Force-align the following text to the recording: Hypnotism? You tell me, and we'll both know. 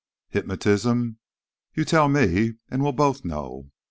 Hypnotism? 0.29 1.19
You 1.75 1.85
tell 1.85 2.09
me, 2.09 2.55
and 2.71 2.81
we'll 2.81 2.91
both 2.91 3.23
know. 3.23 3.69